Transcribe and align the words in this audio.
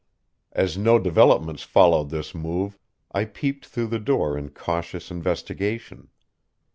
As 0.53 0.79
no 0.79 0.97
developments 0.97 1.61
followed 1.61 2.09
this 2.09 2.33
move, 2.33 2.75
I 3.11 3.23
peeped 3.25 3.67
through 3.67 3.85
the 3.93 3.99
door 3.99 4.35
in 4.35 4.49
cautious 4.49 5.11
investigation. 5.11 6.09